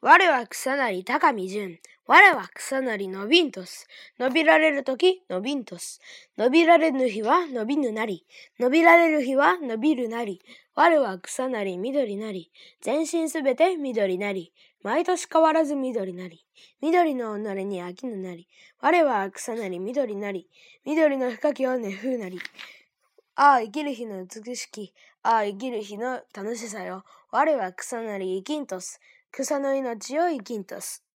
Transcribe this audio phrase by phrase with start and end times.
[0.00, 1.80] 我は草なり高見順。
[2.06, 3.88] 我は草なり伸びんとす。
[4.16, 6.00] 伸びられるとき伸びんとす。
[6.36, 8.24] 伸びられぬ日は伸びぬなり。
[8.60, 10.40] 伸びられる日は伸びるなり。
[10.76, 12.52] 我は草なり緑なり。
[12.80, 14.52] 全身すべて緑なり。
[14.84, 16.46] 毎年変わらず緑なり。
[16.80, 18.46] 緑の己に飽きぬなり。
[18.80, 20.48] 我は草なり緑なり。
[20.84, 22.38] 緑の深きをねふうなり。
[23.34, 24.94] ああ、生きる日の美しき。
[25.24, 27.04] ああ、生きる日の楽しさよ。
[27.32, 29.00] 我は草なり生きんとす。
[29.32, 31.07] 草の命を生きんとす。